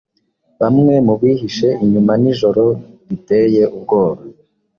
[0.61, 2.65] Bamwe mubihishe inyumanijoro
[3.07, 4.21] riteye ubwoba